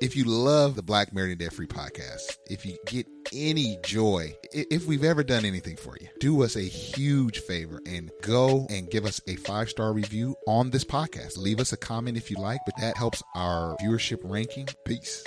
If 0.00 0.14
you 0.14 0.24
love 0.24 0.76
the 0.76 0.82
Black 0.82 1.12
Married 1.12 1.32
and 1.32 1.40
Debt 1.40 1.52
Free 1.52 1.66
podcast, 1.66 2.36
if 2.48 2.64
you 2.64 2.76
get 2.86 3.08
any 3.32 3.78
joy, 3.84 4.32
if 4.52 4.86
we've 4.86 5.02
ever 5.02 5.24
done 5.24 5.44
anything 5.44 5.74
for 5.74 5.96
you, 6.00 6.06
do 6.20 6.44
us 6.44 6.54
a 6.54 6.62
huge 6.62 7.40
favor 7.40 7.80
and 7.84 8.12
go 8.22 8.64
and 8.70 8.88
give 8.88 9.04
us 9.04 9.20
a 9.26 9.34
five 9.34 9.68
star 9.68 9.92
review 9.92 10.36
on 10.46 10.70
this 10.70 10.84
podcast. 10.84 11.36
Leave 11.36 11.58
us 11.58 11.72
a 11.72 11.76
comment 11.76 12.16
if 12.16 12.30
you 12.30 12.36
like, 12.36 12.60
but 12.64 12.76
that 12.80 12.96
helps 12.96 13.24
our 13.34 13.76
viewership 13.82 14.20
ranking. 14.22 14.68
Peace. 14.84 15.24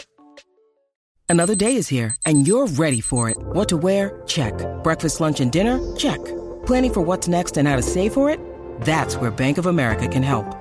Another 1.28 1.56
day 1.56 1.76
is 1.76 1.90
here 1.90 2.16
and 2.26 2.48
you're 2.48 2.68
ready 2.68 3.02
for 3.02 3.30
it. 3.30 3.38
What 3.40 3.68
to 3.70 3.78
wear? 3.78 4.24
Check. 4.26 4.54
Breakfast, 4.84 5.20
lunch, 5.20 5.42
and 5.42 5.52
dinner? 5.52 5.80
Check. 5.98 6.24
Planning 6.66 6.94
for 6.94 7.02
what's 7.02 7.28
next 7.28 7.58
and 7.58 7.68
how 7.68 7.76
to 7.76 7.82
save 7.82 8.14
for 8.14 8.30
it? 8.30 8.40
That's 8.82 9.18
where 9.18 9.32
Bank 9.32 9.58
of 9.58 9.66
America 9.66 10.08
can 10.08 10.24
help. 10.24 10.61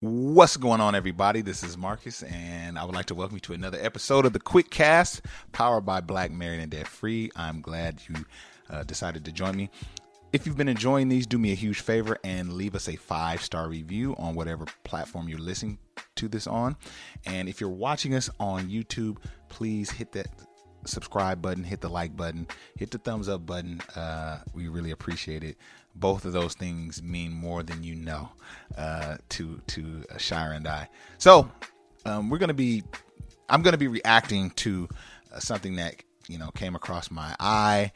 What's 0.00 0.58
going 0.58 0.82
on, 0.82 0.94
everybody? 0.94 1.40
This 1.40 1.62
is 1.62 1.78
Marcus, 1.78 2.22
and 2.22 2.78
I 2.78 2.84
would 2.84 2.94
like 2.94 3.06
to 3.06 3.14
welcome 3.14 3.36
you 3.36 3.40
to 3.40 3.54
another 3.54 3.78
episode 3.80 4.26
of 4.26 4.34
the 4.34 4.40
Quick 4.40 4.68
Cast, 4.68 5.22
powered 5.52 5.86
by 5.86 6.02
Black 6.02 6.30
Married 6.30 6.60
and 6.60 6.70
Debt 6.70 6.86
Free. 6.86 7.30
I'm 7.34 7.62
glad 7.62 8.02
you 8.06 8.26
uh, 8.68 8.84
decided 8.84 9.24
to 9.24 9.32
join 9.32 9.56
me. 9.56 9.70
If 10.34 10.46
you've 10.46 10.58
been 10.58 10.68
enjoying 10.68 11.08
these, 11.08 11.26
do 11.26 11.38
me 11.38 11.52
a 11.52 11.54
huge 11.56 11.80
favor 11.80 12.18
and 12.24 12.52
leave 12.52 12.74
us 12.74 12.88
a 12.90 12.96
five 12.96 13.42
star 13.42 13.68
review 13.68 14.14
on 14.18 14.34
whatever 14.34 14.66
platform 14.84 15.30
you're 15.30 15.38
listening 15.38 15.78
to 16.16 16.28
this 16.28 16.46
on. 16.46 16.76
And 17.24 17.48
if 17.48 17.58
you're 17.58 17.70
watching 17.70 18.14
us 18.14 18.28
on 18.38 18.68
YouTube, 18.68 19.16
please 19.48 19.90
hit 19.90 20.12
that 20.12 20.28
subscribe 20.86 21.42
button, 21.42 21.64
hit 21.64 21.80
the 21.80 21.88
like 21.88 22.16
button, 22.16 22.46
hit 22.76 22.90
the 22.90 22.98
thumbs 22.98 23.28
up 23.28 23.46
button. 23.46 23.80
Uh, 23.94 24.40
we 24.54 24.68
really 24.68 24.90
appreciate 24.90 25.44
it. 25.44 25.56
Both 25.94 26.24
of 26.24 26.32
those 26.32 26.54
things 26.54 27.02
mean 27.02 27.32
more 27.32 27.62
than 27.62 27.82
you 27.82 27.94
know 27.94 28.30
uh, 28.76 29.16
to 29.30 29.60
to 29.68 30.04
Shire 30.18 30.52
and 30.52 30.66
I. 30.66 30.88
So 31.18 31.50
um, 32.04 32.28
we're 32.28 32.38
gonna 32.38 32.54
be, 32.54 32.82
I'm 33.48 33.62
gonna 33.62 33.78
be 33.78 33.88
reacting 33.88 34.50
to 34.50 34.88
uh, 35.32 35.38
something 35.38 35.76
that 35.76 36.02
you 36.28 36.38
know 36.38 36.50
came 36.50 36.74
across 36.74 37.10
my 37.10 37.34
eye, 37.40 37.92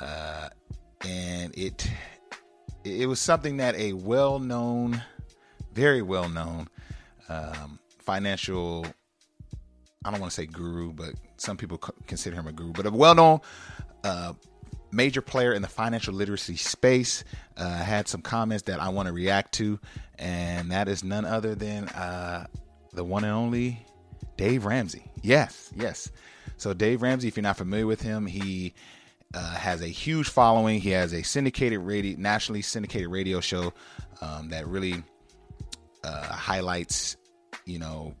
uh, 0.00 0.48
and 1.06 1.56
it 1.56 1.90
it 2.84 3.06
was 3.06 3.20
something 3.20 3.58
that 3.58 3.74
a 3.76 3.92
well 3.92 4.38
known, 4.38 5.02
very 5.74 6.02
well 6.02 6.28
known 6.28 6.68
um, 7.28 7.78
financial 7.98 8.86
I 10.04 10.10
don't 10.10 10.20
want 10.20 10.32
to 10.32 10.34
say 10.34 10.46
guru, 10.46 10.92
but 10.92 11.14
some 11.36 11.56
people 11.56 11.78
consider 12.12 12.36
him 12.36 12.46
a 12.46 12.52
guru, 12.52 12.72
but 12.72 12.84
a 12.84 12.90
well 12.90 13.14
known 13.14 13.40
uh, 14.04 14.34
major 14.90 15.22
player 15.22 15.54
in 15.54 15.62
the 15.62 15.68
financial 15.68 16.12
literacy 16.12 16.56
space 16.56 17.24
uh, 17.56 17.78
had 17.78 18.06
some 18.06 18.20
comments 18.20 18.64
that 18.64 18.80
I 18.80 18.90
want 18.90 19.06
to 19.06 19.14
react 19.14 19.52
to, 19.54 19.80
and 20.18 20.70
that 20.70 20.88
is 20.88 21.02
none 21.02 21.24
other 21.24 21.54
than 21.54 21.88
uh, 21.88 22.46
the 22.92 23.02
one 23.02 23.24
and 23.24 23.32
only 23.32 23.86
Dave 24.36 24.66
Ramsey. 24.66 25.10
Yes, 25.22 25.72
yes. 25.74 26.10
So, 26.58 26.74
Dave 26.74 27.00
Ramsey, 27.00 27.28
if 27.28 27.36
you're 27.36 27.42
not 27.42 27.56
familiar 27.56 27.86
with 27.86 28.02
him, 28.02 28.26
he 28.26 28.74
uh, 29.32 29.54
has 29.54 29.80
a 29.80 29.88
huge 29.88 30.28
following. 30.28 30.80
He 30.80 30.90
has 30.90 31.14
a 31.14 31.22
syndicated 31.22 31.78
radio, 31.80 32.18
nationally 32.18 32.60
syndicated 32.60 33.08
radio 33.08 33.40
show 33.40 33.72
um, 34.20 34.50
that 34.50 34.66
really 34.68 35.02
uh, 36.04 36.26
highlights, 36.26 37.16
you 37.64 37.78
know, 37.78 38.14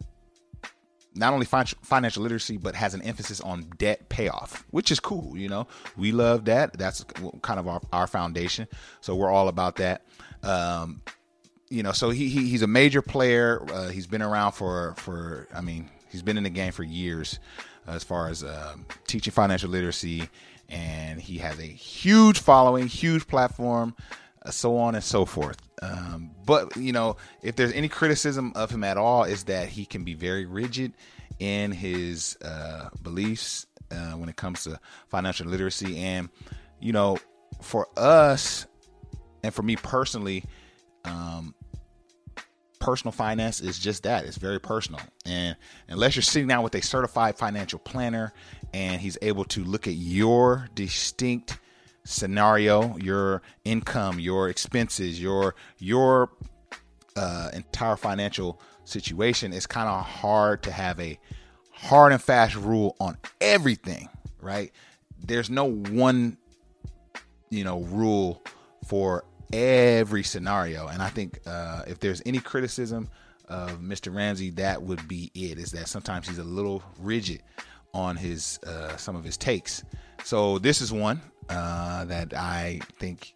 not 1.14 1.32
only 1.32 1.46
financial 1.46 2.22
literacy 2.22 2.56
but 2.56 2.74
has 2.74 2.94
an 2.94 3.02
emphasis 3.02 3.40
on 3.40 3.70
debt 3.78 4.08
payoff 4.08 4.64
which 4.70 4.90
is 4.90 5.00
cool 5.00 5.36
you 5.36 5.48
know? 5.48 5.66
We 5.96 6.12
love 6.12 6.44
that. 6.46 6.78
That's 6.78 7.04
kind 7.42 7.60
of 7.60 7.68
our, 7.68 7.80
our 7.92 8.06
foundation. 8.06 8.68
So 9.00 9.14
we're 9.14 9.30
all 9.30 9.48
about 9.48 9.76
that. 9.76 10.02
Um, 10.42 11.02
you 11.68 11.82
know 11.82 11.92
so 11.92 12.10
he, 12.10 12.28
he 12.28 12.48
he's 12.48 12.62
a 12.62 12.66
major 12.66 13.00
player. 13.02 13.64
Uh, 13.72 13.88
he's 13.88 14.06
been 14.06 14.22
around 14.22 14.52
for 14.52 14.94
for 14.98 15.48
i 15.54 15.60
mean 15.60 15.88
he's 16.10 16.22
been 16.22 16.36
in 16.36 16.44
the 16.44 16.50
game 16.50 16.72
for 16.72 16.84
years 16.84 17.40
uh, 17.88 17.92
as 17.92 18.04
far 18.04 18.28
as 18.28 18.44
uh, 18.44 18.74
teaching 19.06 19.32
financial 19.32 19.70
literacy. 19.70 20.28
And 20.68 21.20
he 21.20 21.38
has 21.38 21.58
a 21.58 21.64
huge 21.64 22.38
following 22.38 22.86
huge 22.86 23.26
platform 23.26 23.94
so 24.50 24.76
on 24.76 24.94
and 24.94 25.04
so 25.04 25.24
forth. 25.24 25.58
Um, 25.80 26.30
but 26.44 26.76
you 26.76 26.92
know, 26.92 27.16
if 27.42 27.56
there's 27.56 27.72
any 27.72 27.88
criticism 27.88 28.52
of 28.54 28.70
him 28.70 28.84
at 28.84 28.96
all, 28.96 29.24
is 29.24 29.44
that 29.44 29.68
he 29.68 29.84
can 29.84 30.04
be 30.04 30.14
very 30.14 30.46
rigid 30.46 30.92
in 31.38 31.72
his 31.72 32.36
uh, 32.44 32.88
beliefs 33.02 33.66
uh, 33.90 34.12
when 34.12 34.28
it 34.28 34.36
comes 34.36 34.64
to 34.64 34.78
financial 35.08 35.46
literacy. 35.46 35.98
And 35.98 36.28
you 36.80 36.92
know, 36.92 37.18
for 37.60 37.88
us, 37.96 38.66
and 39.42 39.52
for 39.52 39.62
me 39.62 39.76
personally, 39.76 40.44
um, 41.04 41.54
personal 42.82 43.12
finance 43.12 43.60
is 43.60 43.78
just 43.78 44.02
that 44.02 44.24
it's 44.24 44.36
very 44.36 44.58
personal 44.58 45.00
and 45.24 45.56
unless 45.86 46.16
you're 46.16 46.22
sitting 46.22 46.48
down 46.48 46.64
with 46.64 46.74
a 46.74 46.82
certified 46.82 47.38
financial 47.38 47.78
planner 47.78 48.32
and 48.74 49.00
he's 49.00 49.16
able 49.22 49.44
to 49.44 49.62
look 49.62 49.86
at 49.86 49.94
your 49.94 50.68
distinct 50.74 51.60
scenario, 52.04 52.96
your 52.98 53.42
income, 53.64 54.18
your 54.18 54.48
expenses, 54.48 55.20
your 55.20 55.54
your 55.78 56.30
uh, 57.16 57.50
entire 57.52 57.96
financial 57.96 58.60
situation, 58.84 59.52
it's 59.52 59.66
kind 59.66 59.88
of 59.88 60.04
hard 60.04 60.62
to 60.62 60.72
have 60.72 60.98
a 61.00 61.18
hard 61.70 62.12
and 62.12 62.22
fast 62.22 62.56
rule 62.56 62.96
on 63.00 63.16
everything, 63.40 64.08
right? 64.40 64.72
There's 65.24 65.50
no 65.50 65.70
one, 65.70 66.36
you 67.50 67.64
know, 67.64 67.80
rule 67.80 68.42
for 68.86 69.24
every 69.52 70.22
scenario, 70.22 70.88
and 70.88 71.02
I 71.02 71.08
think 71.08 71.40
uh, 71.46 71.82
if 71.86 72.00
there's 72.00 72.22
any 72.26 72.38
criticism 72.38 73.08
of 73.48 73.80
Mr. 73.80 74.14
Ramsey, 74.14 74.50
that 74.50 74.82
would 74.82 75.06
be 75.06 75.30
it. 75.34 75.58
Is 75.58 75.70
that 75.72 75.88
sometimes 75.88 76.28
he's 76.28 76.38
a 76.38 76.44
little 76.44 76.82
rigid 76.98 77.42
on 77.94 78.16
his 78.16 78.58
uh, 78.66 78.96
some 78.96 79.16
of 79.16 79.24
his 79.24 79.36
takes. 79.36 79.84
So 80.24 80.58
this 80.58 80.80
is 80.80 80.92
one 80.92 81.20
uh, 81.48 82.04
that 82.04 82.34
I 82.34 82.80
think 82.98 83.34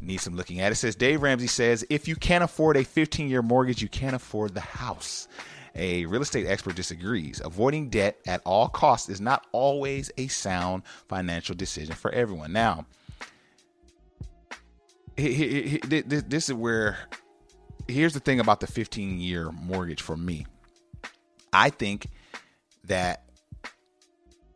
needs 0.00 0.22
some 0.22 0.36
looking 0.36 0.60
at. 0.60 0.72
It 0.72 0.76
says 0.76 0.94
Dave 0.94 1.22
Ramsey 1.22 1.46
says 1.46 1.84
if 1.90 2.08
you 2.08 2.16
can't 2.16 2.44
afford 2.44 2.76
a 2.76 2.84
15 2.84 3.28
year 3.28 3.42
mortgage, 3.42 3.82
you 3.82 3.88
can't 3.88 4.14
afford 4.14 4.54
the 4.54 4.60
house. 4.60 5.28
A 5.74 6.06
real 6.06 6.22
estate 6.22 6.46
expert 6.46 6.74
disagrees. 6.74 7.40
Avoiding 7.44 7.88
debt 7.88 8.18
at 8.26 8.40
all 8.44 8.68
costs 8.68 9.08
is 9.08 9.20
not 9.20 9.46
always 9.52 10.10
a 10.18 10.26
sound 10.28 10.82
financial 11.08 11.54
decision 11.54 11.94
for 11.94 12.10
everyone. 12.10 12.52
Now, 12.52 12.86
this 15.16 16.48
is 16.48 16.54
where 16.54 16.98
here's 17.86 18.14
the 18.14 18.20
thing 18.20 18.40
about 18.40 18.60
the 18.60 18.66
15 18.66 19.20
year 19.20 19.50
mortgage 19.52 20.02
for 20.02 20.16
me. 20.16 20.46
I 21.52 21.70
think 21.70 22.08
that 22.84 23.24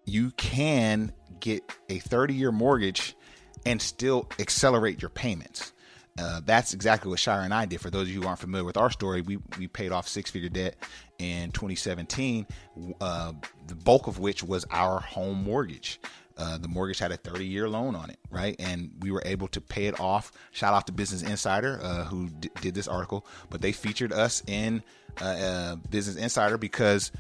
you 0.05 0.31
can 0.33 1.13
get 1.43 1.63
a 1.91 1.99
30 1.99 2.33
year 2.33 2.51
mortgage 2.51 3.15
and 3.67 3.83
still 3.83 4.29
accelerate 4.39 5.03
your 5.03 5.11
payments. 5.11 5.73
Uh, 6.19 6.41
that's 6.45 6.75
exactly 6.75 7.09
what 7.09 7.19
Shire 7.19 7.41
and 7.41 7.55
I 7.55 7.65
did. 7.67 7.81
For 7.81 7.91
those 7.91 8.03
of 8.03 8.09
you 8.11 8.23
who 8.23 8.29
aren't 8.29 8.41
familiar 8.41 8.65
with 8.65 8.77
our 8.77 8.91
story, 8.91 9.23
we, 9.23 9.39
we 9.59 9.67
paid 9.67 9.93
off 9.93 10.07
six 10.07 10.31
figure 10.31 10.51
debt 10.51 10.77
in 11.19 11.53
2017, 11.53 12.47
uh, 13.01 13.33
the 13.67 13.75
bulk 13.75 14.07
of 14.07 14.19
which 14.19 14.43
was 14.43 14.67
our 14.71 15.01
home 15.01 15.43
mortgage. 15.43 16.01
Uh, 16.37 16.59
the 16.59 16.69
mortgage 16.69 16.99
had 16.99 17.13
a 17.13 17.17
30 17.17 17.47
year 17.47 17.69
loan 17.69 17.95
on 17.95 18.11
it, 18.11 18.19
right? 18.31 18.57
And 18.59 18.91
we 19.01 19.11
were 19.11 19.23
able 19.25 19.49
to 19.49 19.61
pay 19.61 19.87
it 19.87 20.01
off. 20.01 20.33
Shout 20.51 20.75
out 20.75 20.87
to 20.87 20.93
Business 20.93 21.23
Insider, 21.23 21.79
uh, 21.83 22.05
who 22.05 22.29
d- 22.29 22.51
did 22.61 22.75
this 22.75 22.89
article, 22.89 23.27
but 23.49 23.61
they 23.61 23.73
featured 23.73 24.13
us 24.13 24.43
in 24.47 24.83
uh, 25.21 25.25
uh, 25.25 25.77
Business 25.91 26.17
Insider 26.17 26.59
because 26.59 27.13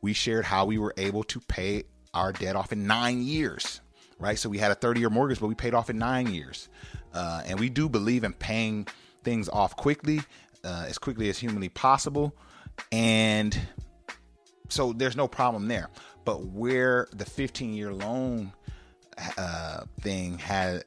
we 0.00 0.12
shared 0.12 0.44
how 0.44 0.64
we 0.64 0.78
were 0.78 0.94
able 0.96 1.24
to 1.24 1.40
pay 1.40 1.84
our 2.18 2.32
debt 2.32 2.56
off 2.56 2.72
in 2.72 2.86
nine 2.86 3.22
years, 3.22 3.80
right? 4.18 4.38
So 4.38 4.48
we 4.48 4.58
had 4.58 4.70
a 4.70 4.74
30 4.74 5.00
year 5.00 5.10
mortgage, 5.10 5.40
but 5.40 5.46
we 5.46 5.54
paid 5.54 5.74
off 5.74 5.90
in 5.90 5.98
nine 5.98 6.32
years. 6.32 6.68
Uh, 7.14 7.42
and 7.46 7.58
we 7.58 7.68
do 7.68 7.88
believe 7.88 8.24
in 8.24 8.32
paying 8.32 8.86
things 9.24 9.48
off 9.48 9.76
quickly, 9.76 10.20
uh, 10.64 10.84
as 10.88 10.98
quickly 10.98 11.28
as 11.28 11.38
humanly 11.38 11.68
possible. 11.68 12.34
And 12.92 13.58
so 14.68 14.92
there's 14.92 15.16
no 15.16 15.28
problem 15.28 15.68
there. 15.68 15.88
But 16.24 16.44
where 16.46 17.08
the 17.12 17.24
15 17.24 17.72
year 17.72 17.92
loan 17.92 18.52
uh, 19.36 19.84
thing 20.00 20.38
had, 20.38 20.84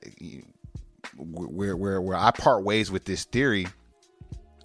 where, 1.17 1.75
where, 1.75 2.01
where 2.01 2.17
I 2.17 2.31
part 2.31 2.63
ways 2.63 2.91
with 2.91 3.05
this 3.05 3.25
theory 3.25 3.67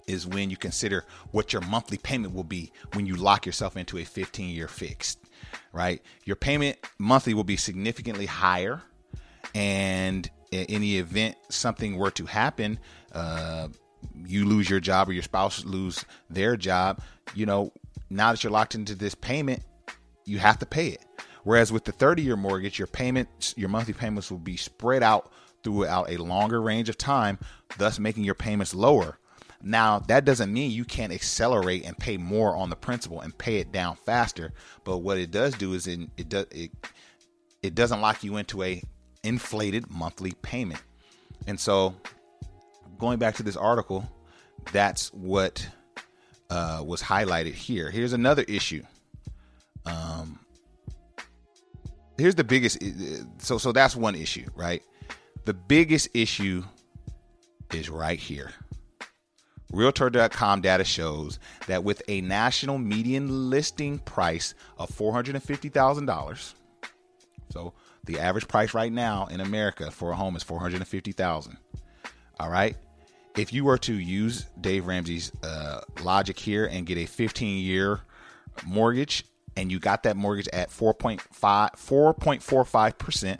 is 0.07 0.25
when 0.25 0.49
you 0.49 0.57
consider 0.57 1.03
what 1.31 1.53
your 1.53 1.61
monthly 1.63 1.97
payment 1.97 2.33
will 2.33 2.43
be 2.43 2.71
when 2.93 3.05
you 3.05 3.15
lock 3.15 3.45
yourself 3.45 3.75
into 3.77 3.97
a 3.97 4.03
15 4.03 4.49
year 4.49 4.67
fixed, 4.67 5.19
right? 5.73 6.01
Your 6.23 6.35
payment 6.35 6.77
monthly 6.97 7.33
will 7.33 7.43
be 7.43 7.57
significantly 7.57 8.25
higher. 8.25 8.81
And 9.53 10.29
in 10.51 10.81
the 10.81 10.97
event 10.97 11.35
something 11.49 11.97
were 11.97 12.11
to 12.11 12.25
happen, 12.25 12.79
uh, 13.11 13.67
you 14.25 14.45
lose 14.45 14.69
your 14.69 14.79
job 14.79 15.09
or 15.09 15.13
your 15.13 15.23
spouse 15.23 15.65
lose 15.65 16.05
their 16.29 16.55
job, 16.55 17.01
you 17.33 17.45
know, 17.45 17.73
now 18.09 18.31
that 18.31 18.43
you're 18.43 18.51
locked 18.51 18.75
into 18.75 18.95
this 18.95 19.15
payment, 19.15 19.63
you 20.25 20.39
have 20.39 20.59
to 20.59 20.65
pay 20.65 20.87
it. 20.89 21.03
Whereas 21.43 21.71
with 21.71 21.85
the 21.85 21.91
30 21.91 22.21
year 22.21 22.35
mortgage, 22.35 22.77
your 22.77 22.87
payments, 22.87 23.53
your 23.57 23.69
monthly 23.69 23.93
payments 23.93 24.31
will 24.31 24.37
be 24.37 24.57
spread 24.57 25.03
out 25.03 25.31
throughout 25.63 26.09
a 26.09 26.17
longer 26.17 26.61
range 26.61 26.89
of 26.89 26.97
time, 26.97 27.39
thus 27.77 27.99
making 27.99 28.23
your 28.23 28.35
payments 28.35 28.73
lower. 28.73 29.17
Now, 29.61 29.99
that 29.99 30.23
doesn't 30.23 30.53
mean 30.53 30.71
you 30.71 30.85
can't 30.85 31.11
accelerate 31.11 31.85
and 31.85 31.97
pay 31.97 32.17
more 32.17 32.55
on 32.55 32.69
the 32.69 32.75
principal 32.75 33.21
and 33.21 33.35
pay 33.37 33.57
it 33.57 33.71
down 33.71 33.95
faster. 33.95 34.53
But 34.83 34.99
what 34.99 35.17
it 35.17 35.31
does 35.31 35.55
do 35.55 35.73
is 35.73 35.87
it, 35.87 36.09
it 36.17 36.29
does 36.29 36.45
it 36.51 36.71
it 37.63 37.75
doesn't 37.75 38.01
lock 38.01 38.23
you 38.23 38.37
into 38.37 38.63
a 38.63 38.81
inflated 39.23 39.89
monthly 39.89 40.33
payment. 40.41 40.81
And 41.47 41.59
so, 41.59 41.95
going 42.99 43.19
back 43.19 43.35
to 43.35 43.43
this 43.43 43.57
article, 43.57 44.07
that's 44.71 45.11
what 45.13 45.67
uh, 46.49 46.83
was 46.85 47.01
highlighted 47.01 47.53
here. 47.53 47.89
Here's 47.89 48.13
another 48.13 48.43
issue. 48.47 48.83
Um, 49.85 50.39
here's 52.17 52.35
the 52.35 52.43
biggest. 52.43 52.81
So, 53.39 53.57
so 53.57 53.71
that's 53.71 53.95
one 53.95 54.15
issue, 54.15 54.45
right? 54.55 54.83
The 55.45 55.53
biggest 55.53 56.09
issue 56.13 56.63
is 57.73 57.89
right 57.89 58.19
here. 58.19 58.51
Realtor.com 59.71 60.61
data 60.61 60.83
shows 60.83 61.39
that 61.67 61.83
with 61.83 62.01
a 62.07 62.21
national 62.21 62.77
median 62.77 63.49
listing 63.49 63.99
price 63.99 64.53
of 64.77 64.89
$450,000, 64.89 66.53
so 67.49 67.73
the 68.05 68.19
average 68.19 68.47
price 68.47 68.73
right 68.73 68.91
now 68.91 69.27
in 69.27 69.41
America 69.41 69.91
for 69.91 70.11
a 70.11 70.15
home 70.15 70.35
is 70.35 70.43
450,000. 70.43 71.57
All 72.39 72.49
right? 72.49 72.77
If 73.35 73.53
you 73.53 73.65
were 73.65 73.77
to 73.79 73.93
use 73.93 74.45
Dave 74.59 74.87
Ramsey's 74.87 75.31
uh, 75.43 75.81
logic 76.01 76.39
here 76.39 76.65
and 76.65 76.85
get 76.85 76.97
a 76.97 77.03
15-year 77.03 77.99
mortgage 78.65 79.25
and 79.55 79.71
you 79.71 79.79
got 79.79 80.03
that 80.03 80.15
mortgage 80.15 80.47
at 80.49 80.69
4.5 80.69 81.19
4.45% 81.21 83.37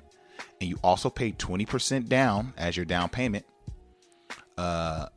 and 0.59 0.69
you 0.69 0.77
also 0.83 1.09
paid 1.09 1.39
20% 1.39 2.07
down 2.07 2.53
as 2.57 2.75
your 2.75 2.85
down 2.85 3.09
payment, 3.09 3.45
uh 4.57 5.07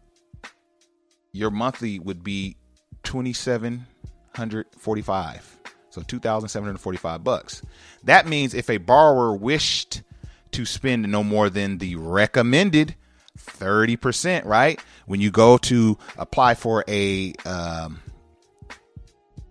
your 1.33 1.51
monthly 1.51 1.99
would 1.99 2.23
be 2.23 2.57
2745 3.03 5.61
so 5.91 6.03
2745 6.03 7.25
bucks. 7.25 7.63
That 8.05 8.27
means 8.27 8.55
if 8.55 8.71
a 8.71 8.79
borrower 8.79 9.35
wished 9.35 10.03
to 10.53 10.65
spend 10.65 11.11
no 11.11 11.23
more 11.23 11.51
than 11.51 11.79
the 11.79 11.97
recommended 11.97 12.95
30% 13.39 14.45
right? 14.45 14.81
When 15.07 15.21
you 15.21 15.31
go 15.31 15.59
to 15.59 15.99
apply 16.17 16.55
for 16.55 16.85
a 16.89 17.33
um, 17.45 18.01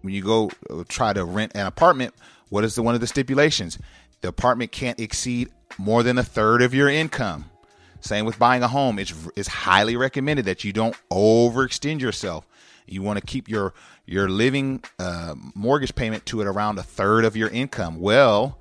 when 0.01 0.13
you 0.13 0.21
go 0.21 0.51
uh, 0.69 0.83
try 0.87 1.13
to 1.13 1.25
rent 1.25 1.53
an 1.55 1.65
apartment 1.65 2.13
what 2.49 2.63
is 2.63 2.75
the 2.75 2.83
one 2.83 2.95
of 2.95 3.01
the 3.01 3.07
stipulations? 3.07 3.77
The 4.21 4.29
apartment 4.29 4.71
can't 4.71 4.99
exceed 4.99 5.49
more 5.77 6.03
than 6.03 6.17
a 6.17 6.23
third 6.23 6.61
of 6.61 6.73
your 6.73 6.89
income 6.89 7.45
same 8.01 8.25
with 8.25 8.39
buying 8.39 8.63
a 8.63 8.67
home. 8.67 8.99
It's, 8.99 9.13
it's 9.35 9.47
highly 9.47 9.95
recommended 9.95 10.45
that 10.45 10.63
you 10.63 10.73
don't 10.73 10.95
overextend 11.11 12.01
yourself. 12.01 12.47
You 12.87 13.01
want 13.01 13.19
to 13.19 13.25
keep 13.25 13.47
your 13.47 13.73
your 14.05 14.27
living 14.27 14.83
uh, 14.97 15.35
mortgage 15.53 15.93
payment 15.93 16.25
to 16.25 16.41
it 16.41 16.47
around 16.47 16.79
a 16.79 16.83
third 16.83 17.23
of 17.23 17.37
your 17.37 17.49
income. 17.49 17.99
Well, 17.99 18.57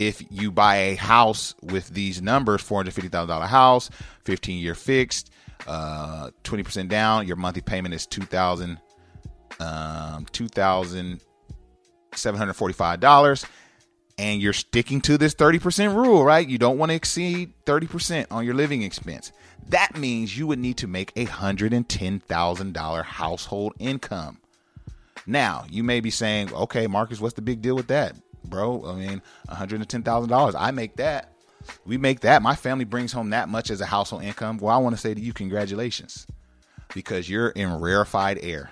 if 0.00 0.24
you 0.30 0.50
buy 0.50 0.76
a 0.76 0.94
house 0.96 1.54
with 1.62 1.88
these 1.90 2.20
numbers, 2.20 2.60
four 2.60 2.80
hundred 2.80 2.94
fifty 2.94 3.08
thousand 3.08 3.28
dollar 3.28 3.46
house, 3.46 3.90
fifteen 4.24 4.58
year 4.58 4.74
fixed, 4.74 5.30
uh, 5.68 6.30
twenty 6.42 6.62
uh, 6.62 6.64
percent 6.64 6.88
down, 6.88 7.28
your 7.28 7.36
monthly 7.36 7.62
payment 7.62 7.94
is 7.94 8.06
two 8.06 8.22
thousand 8.22 8.80
um, 9.60 10.26
two 10.32 10.48
thousand 10.48 11.20
seven 12.14 12.38
hundred 12.38 12.54
forty 12.54 12.74
five 12.74 12.98
dollars 12.98 13.46
and 14.18 14.40
you're 14.40 14.52
sticking 14.52 15.00
to 15.02 15.18
this 15.18 15.34
30% 15.34 15.94
rule, 15.94 16.24
right? 16.24 16.46
You 16.46 16.58
don't 16.58 16.78
want 16.78 16.90
to 16.90 16.96
exceed 16.96 17.52
30% 17.64 18.26
on 18.30 18.44
your 18.44 18.54
living 18.54 18.82
expense. 18.82 19.32
That 19.68 19.96
means 19.96 20.36
you 20.36 20.46
would 20.46 20.58
need 20.58 20.76
to 20.78 20.86
make 20.86 21.12
a 21.16 21.26
$110,000 21.26 23.04
household 23.04 23.72
income. 23.78 24.38
Now, 25.26 25.64
you 25.70 25.84
may 25.84 26.00
be 26.00 26.10
saying, 26.10 26.52
okay, 26.52 26.86
Marcus, 26.86 27.20
what's 27.20 27.34
the 27.34 27.42
big 27.42 27.62
deal 27.62 27.76
with 27.76 27.86
that? 27.88 28.16
Bro, 28.44 28.84
I 28.86 28.94
mean, 28.94 29.22
$110,000. 29.48 30.54
I 30.58 30.70
make 30.72 30.96
that. 30.96 31.32
We 31.84 31.96
make 31.96 32.20
that. 32.20 32.42
My 32.42 32.56
family 32.56 32.84
brings 32.84 33.12
home 33.12 33.30
that 33.30 33.48
much 33.48 33.70
as 33.70 33.80
a 33.80 33.86
household 33.86 34.24
income. 34.24 34.58
Well, 34.58 34.74
I 34.74 34.78
want 34.78 34.96
to 34.96 35.00
say 35.00 35.14
to 35.14 35.20
you, 35.20 35.32
congratulations, 35.32 36.26
because 36.92 37.30
you're 37.30 37.50
in 37.50 37.72
rarefied 37.80 38.40
air. 38.42 38.70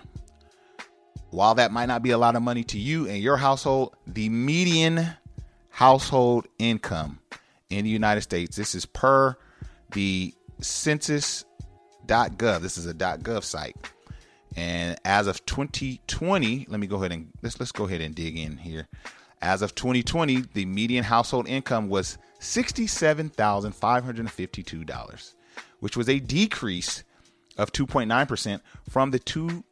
While 1.30 1.54
that 1.54 1.70
might 1.70 1.86
not 1.86 2.02
be 2.02 2.10
a 2.10 2.18
lot 2.18 2.34
of 2.34 2.42
money 2.42 2.64
to 2.64 2.78
you 2.78 3.06
and 3.06 3.18
your 3.18 3.36
household, 3.36 3.94
the 4.08 4.28
median 4.28 5.06
household 5.70 6.46
income 6.58 7.20
in 7.70 7.84
the 7.84 7.90
United 7.90 8.22
States. 8.22 8.56
This 8.56 8.74
is 8.74 8.86
per 8.86 9.36
the 9.92 10.34
census.gov. 10.60 12.60
This 12.60 12.76
is 12.76 12.86
a 12.86 12.94
.gov 12.94 13.44
site. 13.44 13.76
And 14.56 14.98
as 15.04 15.26
of 15.26 15.44
2020, 15.46 16.66
let 16.68 16.80
me 16.80 16.86
go 16.86 16.96
ahead 16.96 17.12
and 17.12 17.28
let's 17.42 17.58
let's 17.60 17.72
go 17.72 17.86
ahead 17.86 18.00
and 18.00 18.14
dig 18.14 18.36
in 18.36 18.56
here. 18.58 18.86
As 19.40 19.62
of 19.62 19.74
2020, 19.74 20.42
the 20.52 20.66
median 20.66 21.04
household 21.04 21.48
income 21.48 21.88
was 21.88 22.18
$67,552, 22.40 25.34
which 25.78 25.96
was 25.96 26.10
a 26.10 26.18
decrease 26.18 27.04
of 27.56 27.72
2.9% 27.72 28.60
from 28.88 29.12
the 29.12 29.18
two, 29.18 29.64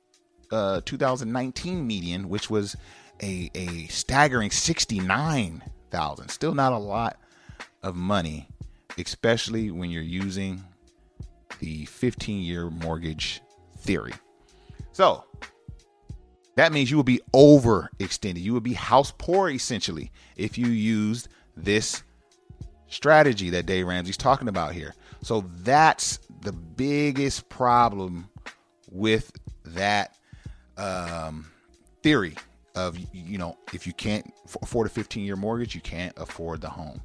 uh, 0.50 0.80
2019 0.84 1.86
median, 1.86 2.30
which 2.30 2.48
was 2.48 2.76
a, 3.22 3.50
a 3.54 3.86
staggering 3.88 4.50
69 4.50 5.62
thousand. 5.90 6.28
Still 6.28 6.54
not 6.54 6.72
a 6.72 6.78
lot 6.78 7.18
of 7.82 7.96
money, 7.96 8.48
especially 8.96 9.70
when 9.70 9.90
you're 9.90 10.02
using 10.02 10.62
the 11.60 11.84
15 11.86 12.42
year 12.42 12.70
mortgage 12.70 13.40
theory. 13.78 14.12
So 14.92 15.24
that 16.56 16.72
means 16.72 16.90
you 16.90 16.96
will 16.96 17.04
be 17.04 17.20
overextended. 17.32 18.40
You 18.40 18.52
will 18.52 18.60
be 18.60 18.74
house 18.74 19.12
poor 19.16 19.50
essentially 19.50 20.10
if 20.36 20.58
you 20.58 20.66
used 20.66 21.28
this 21.56 22.02
strategy 22.88 23.50
that 23.50 23.66
Dave 23.66 23.86
Ramsey's 23.86 24.16
talking 24.16 24.48
about 24.48 24.72
here. 24.72 24.94
So 25.22 25.44
that's 25.58 26.18
the 26.40 26.52
biggest 26.52 27.48
problem 27.48 28.28
with 28.90 29.32
that 29.64 30.16
um, 30.76 31.50
theory 32.02 32.34
of 32.74 32.98
you 33.12 33.38
know 33.38 33.56
if 33.72 33.86
you 33.86 33.92
can't 33.92 34.32
afford 34.62 34.86
a 34.86 34.90
15 34.90 35.24
year 35.24 35.36
mortgage 35.36 35.74
you 35.74 35.80
can't 35.80 36.16
afford 36.16 36.60
the 36.60 36.70
home. 36.70 37.00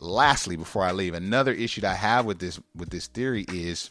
Lastly 0.00 0.56
before 0.56 0.82
i 0.82 0.92
leave 0.92 1.14
another 1.14 1.52
issue 1.52 1.80
that 1.80 1.92
i 1.92 1.94
have 1.94 2.26
with 2.26 2.38
this 2.38 2.60
with 2.74 2.90
this 2.90 3.06
theory 3.06 3.46
is 3.52 3.90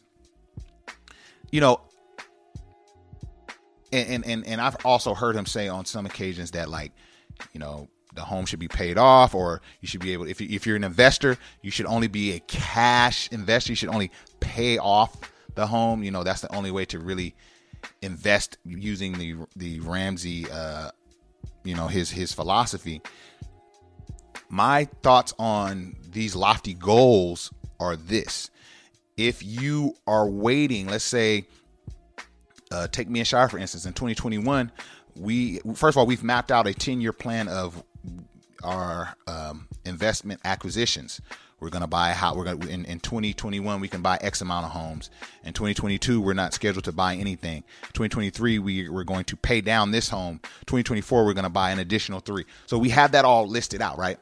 you 1.52 1.60
know 1.60 1.82
and 3.92 4.26
and 4.26 4.46
and 4.46 4.62
i've 4.62 4.78
also 4.86 5.16
heard 5.16 5.36
him 5.36 5.48
say 5.48 5.68
on 5.68 5.84
some 5.86 6.06
occasions 6.06 6.52
that 6.52 6.70
like 6.70 6.92
you 7.54 7.60
know 7.60 7.90
the 8.14 8.22
home 8.22 8.46
should 8.46 8.60
be 8.60 8.68
paid 8.68 8.98
off 8.98 9.34
or 9.34 9.62
you 9.82 9.88
should 9.88 10.00
be 10.00 10.14
able 10.14 10.28
if, 10.28 10.40
if 10.40 10.68
you're 10.68 10.76
an 10.76 10.84
investor 10.84 11.38
you 11.62 11.72
should 11.72 11.86
only 11.88 12.08
be 12.08 12.34
a 12.34 12.40
cash 12.42 13.28
investor. 13.32 13.72
You 13.72 13.76
should 13.76 13.90
only 13.90 14.12
pay 14.40 14.78
off 14.78 15.18
the 15.56 15.68
home. 15.68 16.04
You 16.04 16.12
know 16.12 16.24
that's 16.24 16.42
the 16.42 16.54
only 16.56 16.72
way 16.72 16.86
to 16.86 17.00
really 17.00 17.36
invest 18.02 18.58
using 18.66 19.14
the 19.14 19.36
the 19.56 19.80
Ramsey, 19.82 20.50
uh, 20.52 20.92
you 21.64 21.76
know, 21.76 21.88
his 21.88 22.12
his 22.12 22.34
philosophy. 22.34 23.02
My 24.50 24.86
thoughts 25.02 25.34
on 25.40 25.96
these 26.12 26.36
lofty 26.36 26.74
goals 26.74 27.52
are 27.80 27.96
this: 27.96 28.50
if 29.18 29.44
you 29.44 29.96
are 30.08 30.28
waiting, 30.28 30.88
let's 30.88 31.04
say, 31.04 31.46
uh, 32.72 32.88
take 32.88 33.10
me 33.10 33.20
and 33.20 33.28
Shire 33.28 33.50
for 33.50 33.58
instance, 33.58 33.86
in 33.86 33.94
2021, 33.94 34.72
we 35.16 35.60
first 35.74 35.96
of 35.96 35.98
all 35.98 36.06
we've 36.06 36.24
mapped 36.24 36.52
out 36.52 36.68
a 36.68 36.74
10 36.74 37.02
year 37.02 37.14
plan 37.14 37.48
of 37.48 37.84
our 38.64 39.16
um, 39.28 39.68
investment 39.86 40.42
acquisitions. 40.44 41.22
We're 41.66 41.72
going 41.72 41.82
to 41.82 41.88
buy 41.88 42.12
a 42.12 42.14
house. 42.14 42.36
We're 42.36 42.44
going 42.44 42.60
to, 42.60 42.70
in, 42.70 42.86
in 42.86 43.00
2021, 43.00 43.82
we 43.82 43.88
can 43.88 44.04
buy 44.04 44.20
X 44.22 44.42
amount 44.42 44.68
of 44.68 44.72
homes. 44.72 45.10
In 45.44 45.52
2022, 45.52 46.22
we're 46.22 46.34
not 46.34 46.54
scheduled 46.54 46.86
to 46.86 46.92
buy 46.92 47.16
anything. 47.16 47.64
2023, 47.94 48.60
we, 48.60 48.88
we're 48.88 49.04
going 49.04 49.24
to 49.26 49.36
pay 49.36 49.62
down 49.62 49.90
this 49.90 50.08
home. 50.08 50.40
2024, 50.68 51.26
we're 51.26 51.34
going 51.34 51.44
to 51.44 51.50
buy 51.50 51.72
an 51.72 51.80
additional 51.80 52.20
three. 52.20 52.46
So 52.68 52.78
we 52.78 52.90
have 52.90 53.14
that 53.14 53.26
all 53.26 53.48
listed 53.48 53.82
out, 53.82 53.98
right? 53.98 54.20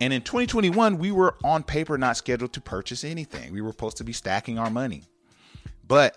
And 0.00 0.14
in 0.14 0.22
2021, 0.22 0.96
we 0.96 1.12
were 1.12 1.36
on 1.44 1.62
paper 1.62 1.98
not 1.98 2.16
scheduled 2.16 2.54
to 2.54 2.62
purchase 2.62 3.04
anything. 3.04 3.52
We 3.52 3.60
were 3.60 3.72
supposed 3.72 3.98
to 3.98 4.04
be 4.04 4.14
stacking 4.14 4.58
our 4.58 4.70
money. 4.70 5.04
But 5.86 6.16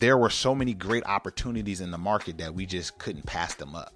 there 0.00 0.18
were 0.18 0.30
so 0.30 0.52
many 0.52 0.74
great 0.74 1.06
opportunities 1.06 1.80
in 1.80 1.92
the 1.92 1.98
market 1.98 2.38
that 2.38 2.52
we 2.52 2.66
just 2.66 2.98
couldn't 2.98 3.24
pass 3.24 3.54
them 3.54 3.76
up. 3.76 3.95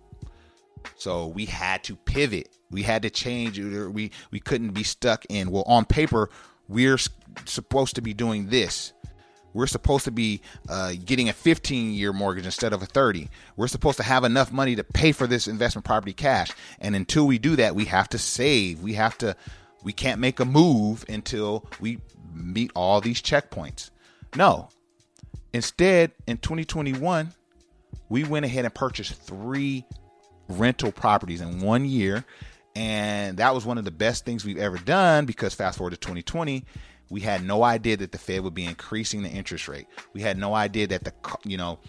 So 0.96 1.26
we 1.26 1.46
had 1.46 1.84
to 1.84 1.96
pivot. 1.96 2.48
We 2.70 2.82
had 2.82 3.02
to 3.02 3.10
change. 3.10 3.58
We 3.58 4.10
we 4.30 4.40
couldn't 4.40 4.70
be 4.70 4.82
stuck 4.82 5.24
in. 5.28 5.50
Well, 5.50 5.64
on 5.66 5.84
paper, 5.84 6.30
we're 6.68 6.98
supposed 7.46 7.96
to 7.96 8.02
be 8.02 8.14
doing 8.14 8.48
this. 8.48 8.92
We're 9.52 9.66
supposed 9.66 10.04
to 10.04 10.10
be 10.10 10.42
uh, 10.68 10.92
getting 11.04 11.28
a 11.28 11.32
15 11.32 11.92
year 11.92 12.12
mortgage 12.12 12.44
instead 12.44 12.72
of 12.72 12.82
a 12.82 12.86
30. 12.86 13.28
We're 13.56 13.66
supposed 13.66 13.96
to 13.96 14.04
have 14.04 14.24
enough 14.24 14.52
money 14.52 14.76
to 14.76 14.84
pay 14.84 15.12
for 15.12 15.26
this 15.26 15.48
investment 15.48 15.84
property 15.84 16.12
cash. 16.12 16.50
And 16.78 16.94
until 16.94 17.26
we 17.26 17.38
do 17.38 17.56
that, 17.56 17.74
we 17.74 17.86
have 17.86 18.08
to 18.10 18.18
save. 18.18 18.80
We 18.80 18.94
have 18.94 19.18
to. 19.18 19.36
We 19.82 19.92
can't 19.92 20.20
make 20.20 20.40
a 20.40 20.44
move 20.44 21.04
until 21.08 21.66
we 21.80 21.98
meet 22.34 22.70
all 22.74 23.00
these 23.00 23.22
checkpoints. 23.22 23.90
No. 24.36 24.68
Instead, 25.52 26.12
in 26.26 26.36
2021, 26.36 27.32
we 28.08 28.24
went 28.24 28.44
ahead 28.44 28.66
and 28.66 28.74
purchased 28.74 29.14
three 29.14 29.86
rental 30.50 30.92
properties 30.92 31.40
in 31.40 31.60
one 31.60 31.84
year. 31.84 32.24
And 32.76 33.36
that 33.38 33.54
was 33.54 33.66
one 33.66 33.78
of 33.78 33.84
the 33.84 33.90
best 33.90 34.24
things 34.24 34.44
we've 34.44 34.58
ever 34.58 34.78
done 34.78 35.26
because 35.26 35.54
fast 35.54 35.78
forward 35.78 35.90
to 35.90 35.96
2020, 35.96 36.64
we 37.10 37.20
had 37.20 37.44
no 37.44 37.64
idea 37.64 37.96
that 37.96 38.12
the 38.12 38.18
Fed 38.18 38.42
would 38.42 38.54
be 38.54 38.64
increasing 38.64 39.22
the 39.22 39.28
interest 39.28 39.68
rate. 39.68 39.86
We 40.12 40.22
had 40.22 40.38
no 40.38 40.54
idea 40.54 40.86
that 40.86 41.04
the 41.04 41.12
you 41.44 41.56
know 41.56 41.80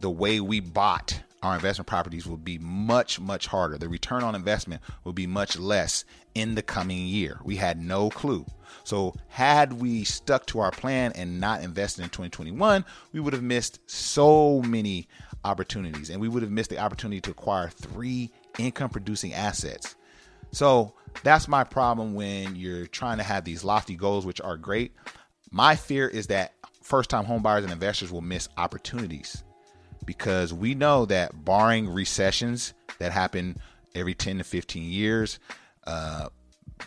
the 0.00 0.10
way 0.10 0.40
we 0.40 0.60
bought 0.60 1.22
our 1.42 1.54
investment 1.54 1.86
properties 1.86 2.26
would 2.26 2.44
be 2.44 2.58
much 2.58 3.20
much 3.20 3.46
harder. 3.46 3.78
The 3.78 3.88
return 3.88 4.22
on 4.22 4.34
investment 4.34 4.82
would 5.04 5.14
be 5.14 5.26
much 5.26 5.58
less 5.58 6.04
in 6.34 6.54
the 6.54 6.62
coming 6.62 7.06
year. 7.06 7.38
We 7.44 7.56
had 7.56 7.80
no 7.80 8.10
clue. 8.10 8.46
So 8.84 9.14
had 9.28 9.74
we 9.74 10.04
stuck 10.04 10.46
to 10.46 10.60
our 10.60 10.70
plan 10.70 11.12
and 11.14 11.40
not 11.40 11.62
invested 11.62 12.02
in 12.02 12.08
2021, 12.08 12.84
we 13.12 13.20
would 13.20 13.32
have 13.32 13.42
missed 13.42 13.80
so 13.90 14.62
many 14.62 15.08
opportunities, 15.44 16.10
and 16.10 16.20
we 16.20 16.28
would 16.28 16.42
have 16.42 16.50
missed 16.50 16.70
the 16.70 16.78
opportunity 16.78 17.20
to 17.22 17.30
acquire 17.30 17.68
three 17.68 18.30
income 18.58 18.90
producing 18.90 19.32
assets. 19.32 19.96
So 20.52 20.92
that's 21.22 21.48
my 21.48 21.64
problem 21.64 22.14
when 22.14 22.56
you're 22.56 22.86
trying 22.86 23.18
to 23.18 23.24
have 23.24 23.44
these 23.44 23.64
lofty 23.64 23.94
goals, 23.94 24.26
which 24.26 24.40
are 24.40 24.56
great. 24.56 24.92
My 25.50 25.76
fear 25.76 26.08
is 26.08 26.28
that 26.28 26.54
first 26.82 27.10
time 27.10 27.24
homebuyers 27.24 27.62
and 27.62 27.72
investors 27.72 28.10
will 28.10 28.20
miss 28.20 28.48
opportunities 28.56 29.44
because 30.04 30.52
we 30.52 30.74
know 30.74 31.06
that 31.06 31.44
barring 31.44 31.88
recessions 31.88 32.74
that 32.98 33.12
happen 33.12 33.56
every 33.94 34.14
10 34.14 34.38
to 34.38 34.44
15 34.44 34.82
years, 34.82 35.38
uh, 35.86 36.28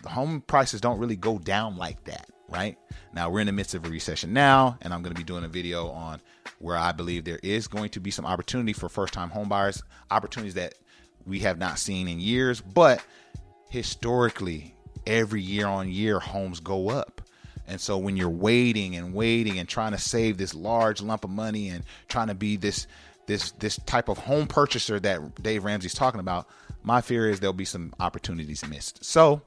home 0.08 0.42
prices 0.42 0.82
don't 0.82 1.00
really 1.00 1.16
go 1.16 1.38
down 1.38 1.78
like 1.78 2.04
that, 2.06 2.30
right? 2.50 2.78
Now 3.14 3.30
we're 3.30 3.42
in 3.42 3.48
the 3.48 3.54
midst 3.54 3.76
of 3.76 3.86
a 3.86 3.90
recession 3.90 4.34
now, 4.34 4.78
and 4.82 4.94
I'm 4.94 5.04
going 5.04 5.14
to 5.14 5.20
be 5.20 5.24
doing 5.24 5.44
a 5.44 5.50
video 5.50 5.90
on 5.90 6.20
where 6.64 6.78
I 6.78 6.94
believe 6.94 7.26
there 7.26 7.42
is 7.44 7.68
going 7.68 7.90
to 7.90 8.00
be 8.00 8.10
some 8.10 8.26
opportunity 8.26 8.72
for 8.72 8.88
first 8.88 9.14
time 9.14 9.30
homebuyers, 9.30 9.84
opportunities 10.10 10.54
that 10.54 10.76
we 11.26 11.40
have 11.40 11.58
not 11.58 11.78
seen 11.78 12.08
in 12.08 12.22
years. 12.22 12.62
But 12.62 13.04
historically, 13.70 14.74
every 15.06 15.42
year 15.42 15.68
on 15.68 15.92
year, 15.92 16.20
homes 16.20 16.62
go 16.62 16.90
up. 16.90 17.22
And 17.68 17.82
so 17.82 17.98
when 17.98 18.16
you're 18.16 18.30
waiting 18.30 18.96
and 18.96 19.14
waiting 19.14 19.60
and 19.60 19.68
trying 19.68 19.92
to 19.92 19.98
save 19.98 20.38
this 20.38 20.54
large 20.54 21.02
lump 21.02 21.26
of 21.26 21.30
money 21.30 21.68
and 21.68 21.84
trying 22.08 22.28
to 22.28 22.36
be 22.36 22.56
this 22.56 22.88
this 23.26 23.52
this 23.52 23.78
type 23.86 24.08
of 24.08 24.18
home 24.18 24.48
purchaser 24.48 25.00
that 25.02 25.44
Dave 25.44 25.66
Ramsey's 25.66 25.94
talking 25.94 26.22
about, 26.22 26.48
my 26.82 27.02
fear 27.02 27.30
is 27.30 27.42
there'll 27.42 27.54
be 27.54 27.66
some 27.66 27.94
opportunities 28.00 28.66
missed. 28.66 29.04
So, 29.04 29.42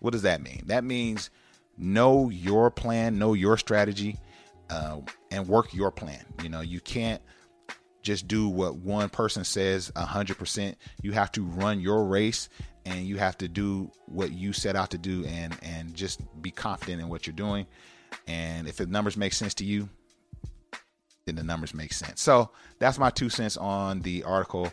what 0.00 0.12
does 0.12 0.22
that 0.22 0.40
mean? 0.40 0.62
That 0.66 0.84
means 0.84 1.28
know 1.76 2.30
your 2.30 2.70
plan, 2.70 3.18
know 3.18 3.34
your 3.34 3.58
strategy, 3.58 4.18
uh, 4.70 5.00
and 5.30 5.46
work 5.48 5.72
your 5.72 5.90
plan. 5.90 6.24
You 6.42 6.48
know, 6.48 6.60
you 6.60 6.80
can't 6.80 7.22
just 8.02 8.28
do 8.28 8.48
what 8.48 8.76
one 8.76 9.08
person 9.08 9.44
says 9.44 9.90
100%. 9.96 10.74
You 11.02 11.12
have 11.12 11.32
to 11.32 11.42
run 11.42 11.80
your 11.80 12.04
race 12.04 12.48
and 12.84 13.04
you 13.04 13.16
have 13.16 13.36
to 13.38 13.48
do 13.48 13.90
what 14.06 14.30
you 14.32 14.52
set 14.52 14.76
out 14.76 14.90
to 14.90 14.98
do 14.98 15.24
and 15.26 15.56
and 15.62 15.92
just 15.94 16.20
be 16.40 16.52
confident 16.52 17.00
in 17.00 17.08
what 17.08 17.26
you're 17.26 17.34
doing. 17.34 17.66
And 18.28 18.68
if 18.68 18.76
the 18.76 18.86
numbers 18.86 19.16
make 19.16 19.32
sense 19.32 19.54
to 19.54 19.64
you, 19.64 19.88
then 21.26 21.34
the 21.34 21.42
numbers 21.42 21.74
make 21.74 21.92
sense. 21.92 22.22
So 22.22 22.50
that's 22.78 22.98
my 22.98 23.10
two 23.10 23.28
cents 23.28 23.56
on 23.56 24.00
the 24.02 24.22
article 24.22 24.72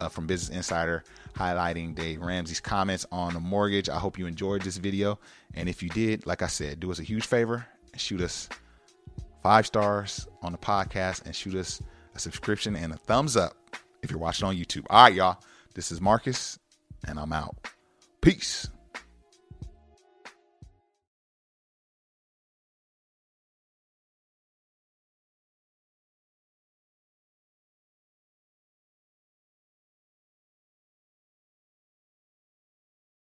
uh, 0.00 0.08
from 0.08 0.26
Business 0.26 0.56
Insider 0.56 1.04
highlighting 1.34 1.94
Dave 1.94 2.20
Ramsey's 2.20 2.60
comments 2.60 3.06
on 3.12 3.34
the 3.34 3.40
mortgage. 3.40 3.88
I 3.88 3.98
hope 3.98 4.18
you 4.18 4.26
enjoyed 4.26 4.62
this 4.62 4.78
video. 4.78 5.18
And 5.54 5.68
if 5.68 5.82
you 5.82 5.90
did, 5.90 6.26
like 6.26 6.42
I 6.42 6.46
said, 6.46 6.80
do 6.80 6.90
us 6.90 6.98
a 6.98 7.04
huge 7.04 7.26
favor 7.26 7.66
and 7.92 8.00
shoot 8.00 8.20
us 8.22 8.48
five 9.42 9.66
stars 9.66 10.26
on 10.42 10.52
the 10.52 10.58
podcast 10.58 11.24
and 11.24 11.34
shoot 11.34 11.54
us 11.54 11.82
a 12.14 12.18
subscription 12.18 12.76
and 12.76 12.92
a 12.92 12.96
thumbs 12.96 13.36
up 13.36 13.54
if 14.02 14.10
you're 14.10 14.20
watching 14.20 14.46
on 14.46 14.56
YouTube. 14.56 14.86
All 14.90 15.04
right, 15.04 15.14
y'all. 15.14 15.38
This 15.74 15.92
is 15.92 16.00
Marcus, 16.00 16.58
and 17.06 17.18
I'm 17.18 17.32
out. 17.32 17.56
Peace. 18.20 18.68